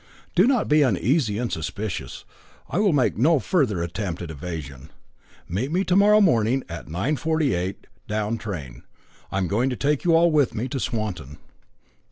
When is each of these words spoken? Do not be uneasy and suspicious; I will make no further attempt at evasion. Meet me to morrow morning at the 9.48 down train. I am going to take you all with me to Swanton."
Do 0.33 0.47
not 0.47 0.67
be 0.67 0.81
uneasy 0.81 1.37
and 1.37 1.51
suspicious; 1.53 2.25
I 2.67 2.79
will 2.79 2.91
make 2.91 3.19
no 3.19 3.37
further 3.37 3.83
attempt 3.83 4.23
at 4.23 4.31
evasion. 4.31 4.89
Meet 5.47 5.71
me 5.71 5.83
to 5.83 5.95
morrow 5.95 6.19
morning 6.19 6.63
at 6.67 6.87
the 6.87 6.91
9.48 6.91 7.75
down 8.07 8.39
train. 8.39 8.81
I 9.31 9.37
am 9.37 9.47
going 9.47 9.69
to 9.69 9.75
take 9.75 10.03
you 10.03 10.15
all 10.15 10.31
with 10.31 10.55
me 10.55 10.67
to 10.69 10.79
Swanton." 10.79 11.37